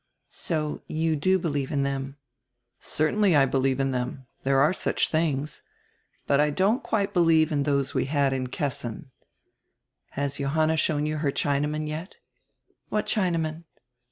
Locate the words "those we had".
7.69-8.33